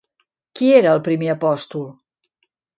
[0.59, 1.87] Qui era el primer apòstol?